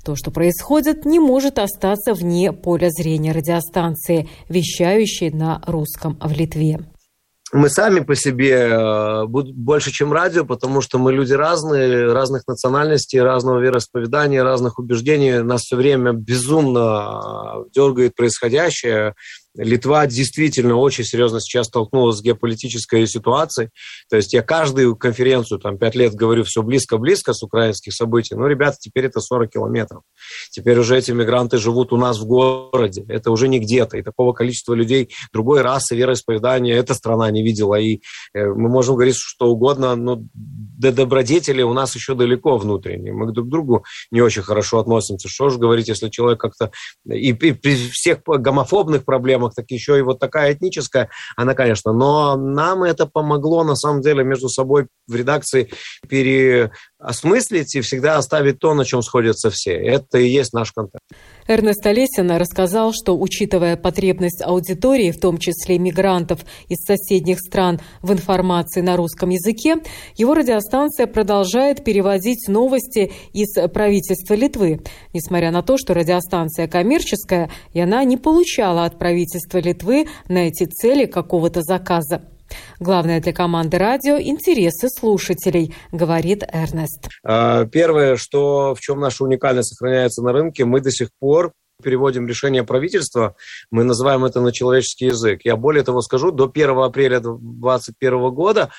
[0.05, 6.81] То, что происходит, не может остаться вне поля зрения радиостанции, вещающей на русском в Литве
[7.53, 13.21] мы сами по себе э, больше, чем радио, потому что мы люди разные, разных национальностей,
[13.21, 15.43] разного вероисповедания, разных убеждений.
[15.43, 19.15] Нас все время безумно дергает происходящее.
[19.57, 23.71] Литва действительно очень серьезно сейчас столкнулась с геополитической ситуацией.
[24.09, 28.35] То есть я каждую конференцию, там, пять лет говорю, все близко-близко с украинских событий.
[28.37, 30.03] Ну, ребята, теперь это 40 километров.
[30.51, 33.05] Теперь уже эти мигранты живут у нас в городе.
[33.09, 33.97] Это уже не где-то.
[33.97, 37.75] И такого количества людей другой расы, вероисповедания эта страна не видела.
[37.75, 38.01] И
[38.33, 43.13] э, мы можем говорить что угодно, но до добродетели у нас еще далеко внутренне.
[43.13, 45.29] Мы друг к другу не очень хорошо относимся.
[45.29, 46.71] Что же говорить, если человек как-то...
[47.05, 47.53] И при
[47.91, 49.05] всех гомофобных
[49.41, 51.93] проблемах, так еще и вот такая этническая, она, конечно.
[51.93, 55.71] Но нам это помогло, на самом деле, между собой в редакции
[56.09, 59.73] переосмыслить и всегда оставить то, на чем сходятся все.
[59.73, 61.01] Это и есть наш контент.
[61.51, 68.13] Эрнест Олесин рассказал, что, учитывая потребность аудитории, в том числе мигрантов из соседних стран, в
[68.13, 69.79] информации на русском языке,
[70.17, 74.81] его радиостанция продолжает переводить новости из правительства Литвы,
[75.13, 80.67] несмотря на то, что радиостанция коммерческая, и она не получала от правительства Литвы на эти
[80.67, 82.23] цели какого-то заказа.
[82.79, 87.09] Главное для команды радио– интересы слушателей, говорит Эрнест.
[87.25, 92.27] А, первое, что в чем наша уникальность сохраняется на рынке, мы до сих пор переводим
[92.29, 93.35] решение правительства,
[93.71, 95.41] мы называем это на человеческий язык.
[95.45, 98.71] Я более того скажу, до 1 апреля 2021 года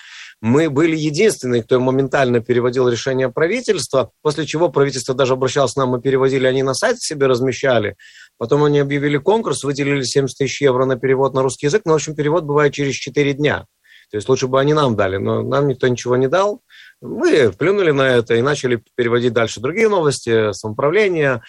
[0.42, 5.90] мы были единственные, кто моментально переводил решение правительства, после чего правительство даже обращалось к нам,
[5.90, 7.96] мы переводили, они на сайте себе размещали,
[8.42, 11.98] потом они объявили конкурс, выделили 70 тысяч евро на перевод на русский язык, но, в
[11.98, 13.68] общем, перевод бывает через 4 дня.
[14.10, 16.62] То есть лучше бы они нам дали, но нам никто ничего не дал.
[17.02, 21.44] Мы плюнули на это и начали переводить дальше другие новости, самоуправления,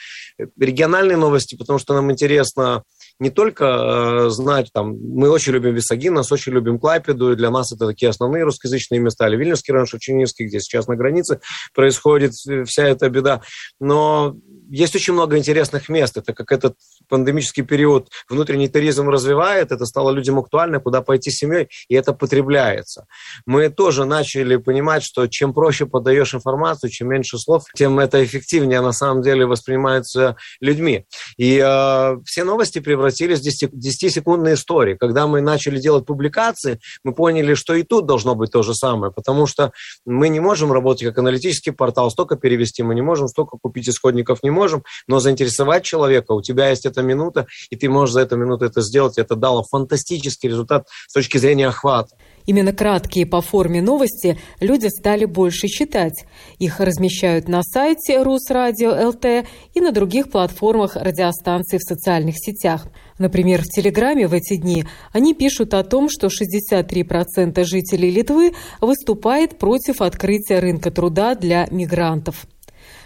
[0.60, 2.82] региональные новости, потому что нам интересно
[3.18, 7.72] не только э, знать, там, мы очень любим Висагинос, очень любим Клайпеду, и для нас
[7.72, 11.40] это такие основные русскоязычные места, или Вильнюсский район, Шевченинский, где сейчас на границе
[11.74, 13.40] происходит вся эта беда.
[13.80, 14.36] Но
[14.72, 16.16] есть очень много интересных мест.
[16.16, 16.76] Это как этот
[17.08, 22.14] пандемический период внутренний туризм развивает, это стало людям актуально, куда пойти с семьей, и это
[22.14, 23.06] потребляется.
[23.44, 28.80] Мы тоже начали понимать, что чем проще подаешь информацию, чем меньше слов, тем это эффективнее
[28.80, 31.04] на самом деле воспринимается людьми.
[31.36, 34.94] И э, все новости превратились в 10-секундные истории.
[34.94, 39.12] Когда мы начали делать публикации, мы поняли, что и тут должно быть то же самое,
[39.12, 39.72] потому что
[40.06, 44.42] мы не можем работать как аналитический портал, столько перевести мы не можем, столько купить исходников
[44.42, 48.20] не можем, можем, но заинтересовать человека, у тебя есть эта минута, и ты можешь за
[48.20, 49.18] эту минуту это сделать.
[49.18, 52.14] Это дало фантастический результат с точки зрения охвата.
[52.46, 56.24] Именно краткие по форме новости люди стали больше читать.
[56.58, 62.86] Их размещают на сайте Русрадио ЛТ и на других платформах радиостанций в социальных сетях.
[63.18, 69.58] Например, в Телеграме в эти дни они пишут о том, что 63% жителей Литвы выступает
[69.58, 72.46] против открытия рынка труда для мигрантов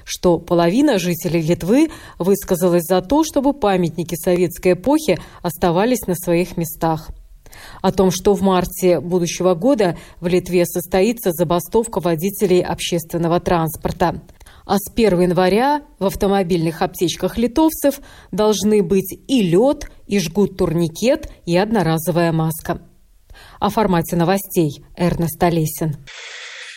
[0.07, 7.11] что половина жителей Литвы высказалась за то, чтобы памятники советской эпохи оставались на своих местах.
[7.83, 14.23] О том, что в марте будущего года в Литве состоится забастовка водителей общественного транспорта.
[14.65, 18.01] А с 1 января в автомобильных аптечках литовцев
[18.31, 22.81] должны быть и лед, и жгут-турникет, и одноразовая маска.
[23.59, 25.97] О формате новостей Эрнест Олесин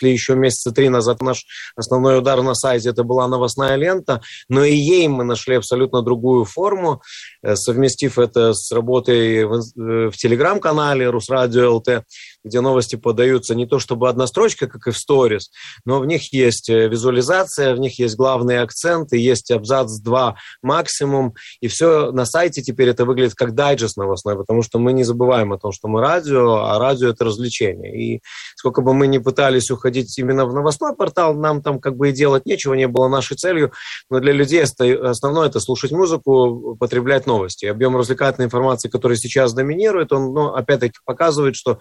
[0.00, 1.20] шли еще месяца три назад.
[1.20, 1.44] Наш
[1.76, 6.44] основной удар на сайте это была новостная лента, но и ей мы нашли абсолютно другую
[6.44, 7.02] форму,
[7.42, 12.04] э, совместив это с работой в, э, в телеграм-канале Русрадио ЛТ
[12.44, 15.50] где новости подаются не то чтобы одна строчка, как и в сторис,
[15.84, 21.34] но в них есть э, визуализация, в них есть главные акценты, есть абзац 2 максимум,
[21.60, 25.52] и все на сайте теперь это выглядит как дайджест новостной, потому что мы не забываем
[25.52, 28.16] о том, что мы радио, а радио это развлечение.
[28.16, 28.22] И
[28.56, 32.12] сколько бы мы ни пытались уходить именно в новостной портал, нам там как бы и
[32.12, 33.72] делать нечего, не было нашей целью,
[34.08, 37.66] но для людей основное это слушать музыку, потреблять новости.
[37.66, 41.78] Объем развлекательной информации, который сейчас доминирует, он, ну, опять-таки показывает, что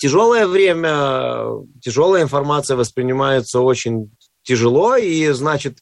[0.00, 4.10] тяжелое время тяжелая информация воспринимается очень
[4.42, 5.78] тяжело, и значит,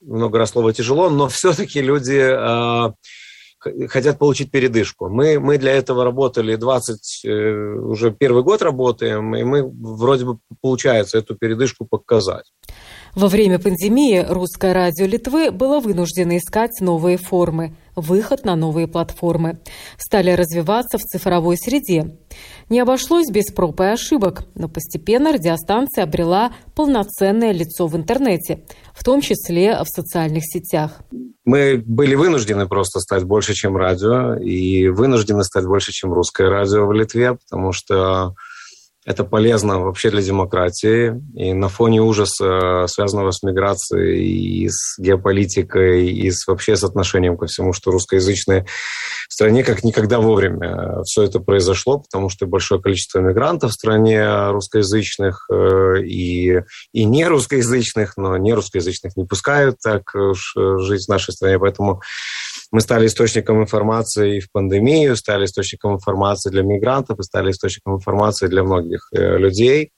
[0.00, 2.92] много раз слово тяжело, но все-таки люди э,
[3.88, 5.08] хотят получить передышку.
[5.08, 10.38] Мы, мы для этого работали 20, э, уже первый год работаем, и мы вроде бы
[10.62, 12.44] получается эту передышку показать.
[13.14, 19.60] Во время пандемии русское радио Литвы было вынуждено искать новые формы, выход на новые платформы.
[19.96, 22.18] Стали развиваться в цифровой среде.
[22.68, 29.04] Не обошлось без проб и ошибок, но постепенно радиостанция обрела полноценное лицо в интернете, в
[29.04, 31.00] том числе в социальных сетях.
[31.44, 36.86] Мы были вынуждены просто стать больше, чем радио, и вынуждены стать больше, чем русское радио
[36.86, 38.34] в Литве, потому что
[39.08, 41.14] Это полезно вообще для демократии.
[41.34, 47.38] И на фоне ужаса, связанного с миграцией, и с геополитикой, и с, вообще с отношением
[47.38, 48.66] ко всему, что русскоязычные
[49.30, 54.50] в стране как никогда вовремя все это произошло, потому что большое количество мигрантов в стране
[54.50, 56.60] русскоязычных э, и,
[56.92, 60.02] и не русскоязычных, но не русскоязычных не пускают так
[60.54, 61.58] жить в нашей стране.
[61.58, 62.02] Поэтому
[62.70, 68.46] мы стали источником информации в пандемию, стали источником информации для мигрантов и стали источником информации
[68.46, 69.92] для многих э, людей.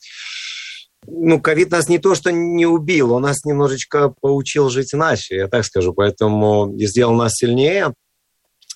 [1.06, 5.48] Ну, ковид нас не то, что не убил, он нас немножечко поучил жить иначе, я
[5.48, 5.94] так скажу.
[5.94, 7.94] Поэтому и сделал нас сильнее.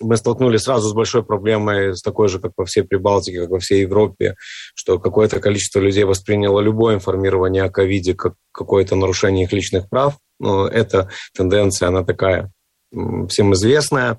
[0.00, 3.60] Мы столкнулись сразу с большой проблемой, с такой же, как во всей Прибалтике, как во
[3.60, 4.34] всей Европе,
[4.74, 10.18] что какое-то количество людей восприняло любое информирование о ковиде как какое-то нарушение их личных прав.
[10.40, 12.50] Но эта тенденция, она такая
[13.28, 14.18] всем известная.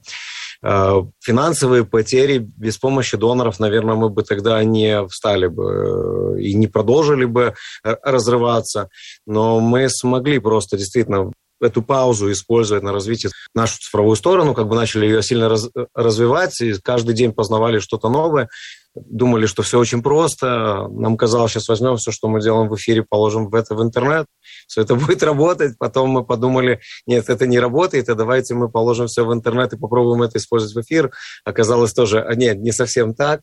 [0.61, 6.53] Э, финансовые потери без помощи доноров, наверное, мы бы тогда не встали бы э, и
[6.55, 7.53] не продолжили бы
[7.83, 8.89] э, разрываться.
[9.25, 14.75] Но мы смогли просто действительно эту паузу использовать на развитие нашу цифровую сторону, как бы
[14.75, 18.49] начали ее сильно раз, развивать, и каждый день познавали что-то новое
[18.95, 20.87] думали, что все очень просто.
[20.89, 24.25] Нам казалось, сейчас возьмем все, что мы делаем в эфире, положим в это в интернет,
[24.67, 25.77] все это будет работать.
[25.77, 29.77] Потом мы подумали, нет, это не работает, и давайте мы положим все в интернет и
[29.77, 31.11] попробуем это использовать в эфир.
[31.43, 33.41] Оказалось тоже, а нет, не совсем так.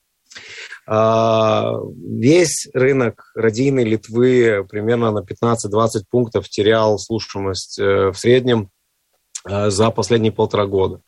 [0.87, 8.71] А, весь рынок радийной Литвы примерно на 15-20 пунктов терял слушаемость э, в среднем
[9.49, 11.03] э, за последние полтора года.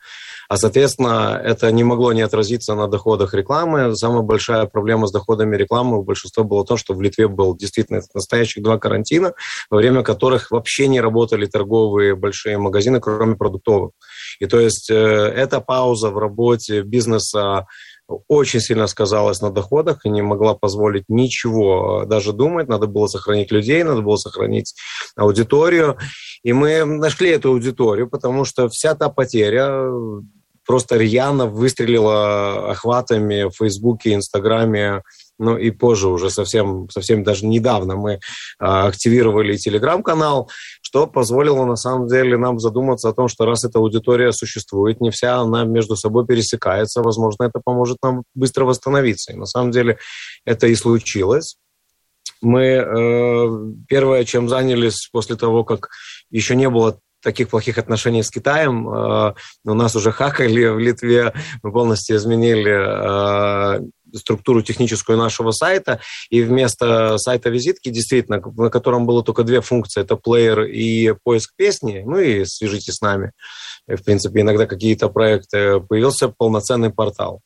[0.49, 3.95] А, соответственно, это не могло не отразиться на доходах рекламы.
[3.95, 8.01] Самая большая проблема с доходами рекламы у большинства было то, что в Литве был действительно
[8.13, 9.33] настоящих два карантина,
[9.69, 13.91] во время которых вообще не работали торговые большие магазины, кроме продуктовых.
[14.39, 17.65] И то есть э, эта пауза в работе бизнеса
[18.27, 22.67] очень сильно сказалась на доходах и не могла позволить ничего даже думать.
[22.67, 24.75] Надо было сохранить людей, надо было сохранить
[25.15, 25.97] аудиторию.
[26.45, 29.89] И мы нашли эту аудиторию, потому что вся та потеря
[30.63, 35.01] просто рьяно выстрелила охватами в Фейсбуке, Инстаграме,
[35.39, 38.19] ну и позже уже совсем, совсем даже недавно мы
[38.59, 40.47] а, активировали телеграм-канал,
[40.83, 45.09] что позволило на самом деле нам задуматься о том, что раз эта аудитория существует, не
[45.09, 49.33] вся она между собой пересекается, возможно, это поможет нам быстро восстановиться.
[49.33, 49.97] И на самом деле
[50.45, 51.57] это и случилось.
[52.41, 55.89] Мы э, первое, чем занялись после того, как
[56.37, 58.87] еще не было таких плохих отношений с Китаем.
[58.87, 59.33] Э,
[59.65, 61.33] у нас уже хакали в Литве,
[61.63, 63.81] мы полностью изменили э,
[64.13, 70.01] структуру техническую нашего сайта, и вместо сайта визитки, действительно, на котором было только две функции,
[70.01, 73.31] это плеер и поиск песни, ну и свяжитесь с нами.
[73.87, 77.41] В принципе, иногда какие-то проекты, появился полноценный портал.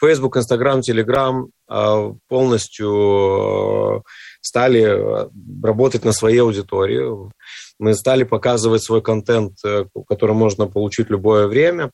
[0.00, 4.04] Facebook, Instagram, Telegram э, полностью
[4.40, 5.28] стали
[5.62, 7.30] работать на своей аудитории.
[7.84, 11.90] Мы стали показывать свой контент, э, который можно получить любое время.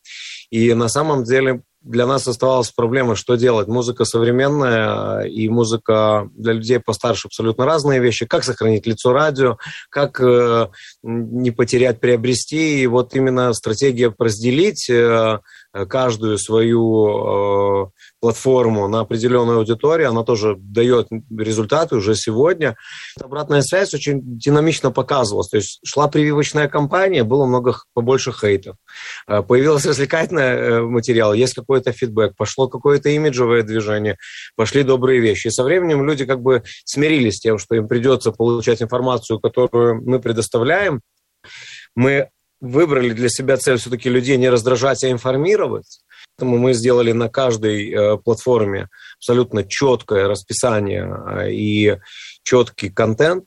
[0.48, 3.66] И на самом деле для нас оставалась проблема, что делать.
[3.66, 8.24] Музыка современная и музыка для людей постарше абсолютно разные вещи.
[8.24, 9.56] Как сохранить лицо радио,
[9.88, 10.68] как э,
[11.02, 12.82] не потерять, приобрести.
[12.82, 15.40] И вот именно стратегия разделить э,
[15.72, 17.90] каждую свою э,
[18.20, 22.76] платформу на определенную аудиторию, она тоже дает результаты уже сегодня.
[23.20, 25.48] Обратная связь очень динамично показывалась.
[25.48, 28.76] То есть шла прививочная кампания, было много побольше хейтов.
[29.28, 34.16] Э, появился развлекательный э, материал, есть какой-то фидбэк, пошло какое-то имиджевое движение,
[34.56, 35.48] пошли добрые вещи.
[35.48, 40.02] И со временем люди как бы смирились с тем, что им придется получать информацию, которую
[40.04, 41.00] мы предоставляем.
[41.94, 42.28] Мы
[42.60, 46.00] выбрали для себя цель все-таки людей не раздражать, а информировать.
[46.36, 48.88] Поэтому мы сделали на каждой э, платформе
[49.18, 51.98] абсолютно четкое расписание э, и
[52.42, 53.44] четкий контент.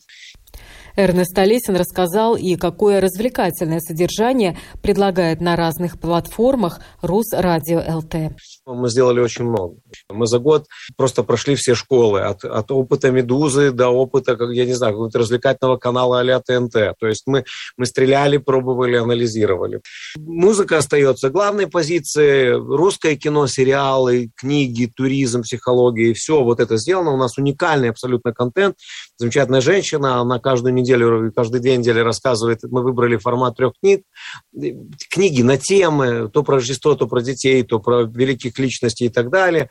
[0.96, 8.36] Эрнест Олесин рассказал и какое развлекательное содержание предлагает на разных платформах Рус Радио ЛТ.
[8.66, 9.76] Мы сделали очень много.
[10.10, 14.66] Мы за год просто прошли все школы, от, от опыта «Медузы» до опыта, как я
[14.66, 16.98] не знаю, какого-то развлекательного канала а ТНТ.
[16.98, 17.44] То есть мы,
[17.76, 19.82] мы стреляли, пробовали, анализировали.
[20.18, 22.54] Музыка остается главной позицией.
[22.54, 27.12] Русское кино, сериалы, книги, туризм, психология, все вот это сделано.
[27.12, 28.78] У нас уникальный абсолютно контент.
[29.18, 32.60] Замечательная женщина, она каждую неделю, каждые две недели рассказывает.
[32.64, 34.04] Мы выбрали формат трех книг.
[35.10, 39.30] Книги на темы, то про Рождество, то про детей, то про великих личностей и так
[39.30, 39.70] далее.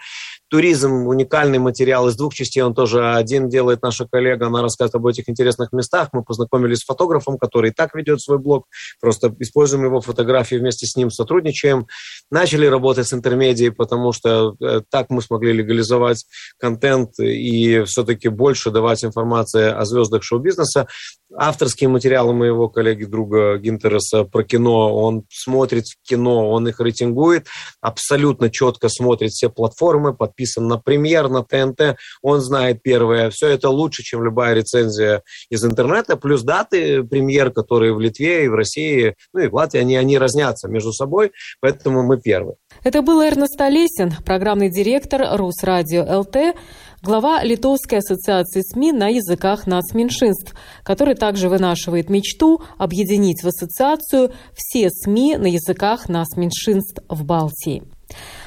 [0.52, 5.06] Туризм, уникальный материал из двух частей, он тоже один делает наша коллега, она рассказывает об
[5.06, 6.10] этих интересных местах.
[6.12, 8.66] Мы познакомились с фотографом, который и так ведет свой блог,
[9.00, 11.86] просто используем его фотографии, вместе с ним сотрудничаем.
[12.30, 16.26] Начали работать с интермедией, потому что э, так мы смогли легализовать
[16.58, 20.86] контент и все-таки больше давать информации о звездах шоу-бизнеса.
[21.34, 27.46] Авторские материалы моего коллеги, друга Гинтереса про кино, он смотрит кино, он их рейтингует,
[27.80, 33.30] абсолютно четко смотрит все платформы, подписан на премьер, на ТНТ, он знает первое.
[33.30, 38.48] Все это лучше, чем любая рецензия из интернета, плюс даты премьер, которые в Литве и
[38.48, 42.56] в России, ну и в Латвии, они, они разнятся между собой, поэтому мы первые.
[42.84, 46.56] Это был Эрнест Олесин, программный директор Русрадио ЛТ,
[47.02, 54.88] глава Литовской ассоциации СМИ на языках нацменьшинств, который также вынашивает мечту объединить в ассоциацию все
[54.90, 57.82] СМИ на языках нацменьшинств в Балтии.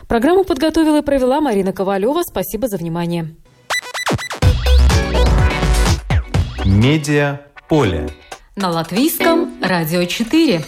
[0.07, 2.21] Программу подготовила и провела Марина Ковалева.
[2.23, 3.35] Спасибо за внимание.
[6.63, 8.09] Медиа поле.
[8.55, 10.63] На латвийском радио 4.